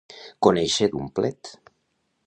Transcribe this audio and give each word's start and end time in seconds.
Conèixer 0.47 0.89
d'un 0.95 1.13
plet. 1.21 1.55